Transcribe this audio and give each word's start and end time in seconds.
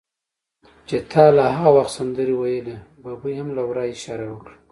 چې 0.87 0.97
تا 1.11 1.25
لا 1.37 1.45
هغه 1.57 1.69
وخت 1.77 1.91
سندرې 1.97 2.35
ویلې، 2.37 2.77
ببۍ 3.03 3.33
هم 3.39 3.49
له 3.57 3.63
ورایه 3.69 3.93
اشاره 3.95 4.25
وکړه. 4.29 4.55